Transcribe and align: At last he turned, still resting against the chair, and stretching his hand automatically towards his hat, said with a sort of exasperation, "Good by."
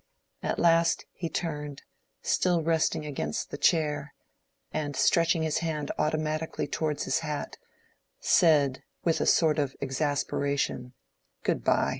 At 0.41 0.57
last 0.57 1.05
he 1.13 1.29
turned, 1.29 1.83
still 2.23 2.63
resting 2.63 3.05
against 3.05 3.51
the 3.51 3.57
chair, 3.59 4.15
and 4.71 4.95
stretching 4.95 5.43
his 5.43 5.59
hand 5.59 5.91
automatically 5.99 6.65
towards 6.65 7.03
his 7.03 7.19
hat, 7.19 7.57
said 8.19 8.81
with 9.03 9.21
a 9.21 9.27
sort 9.27 9.59
of 9.59 9.75
exasperation, 9.79 10.95
"Good 11.43 11.63
by." 11.63 11.89